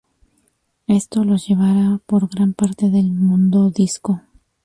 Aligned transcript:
Esto 0.87 1.23
los 1.23 1.47
llevará 1.47 1.99
por 2.07 2.27
gran 2.27 2.53
parte 2.55 2.89
del 2.89 3.11
Mundodisco. 3.13 4.23